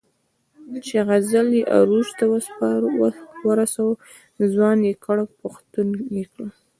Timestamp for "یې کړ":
4.87-5.17, 6.17-6.47